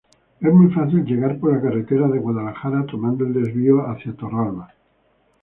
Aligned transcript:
Es 0.41 0.51
muy 0.51 0.73
fácil 0.73 1.05
llegar 1.05 1.37
por 1.39 1.51
la 1.53 1.61
carretera 1.61 2.07
de 2.07 2.17
Guadalajara, 2.17 2.87
tomando 2.89 3.23
el 3.23 3.33
desvío 3.33 3.83
hacia 3.87 4.13
Torralba. 4.15 4.73